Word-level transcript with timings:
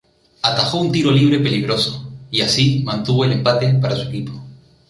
Atajó 0.41 0.79
un 0.79 0.91
tiro 0.91 1.11
libre 1.11 1.37
peligroso 1.39 2.09
y 2.31 2.41
así 2.41 2.81
mantuvo 2.83 3.23
el 3.23 3.33
empate 3.33 3.71
para 3.75 3.95
su 3.95 4.01
equipo. 4.07 4.33